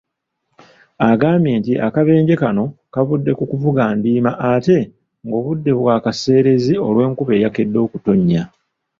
[1.11, 2.63] Agambye nti akabenje kano
[2.93, 4.77] kavudde ku kuvuga ndiima ate
[5.25, 8.43] ng'obudde bwakaseerezi olw'enkuba eyakedde okutonnya.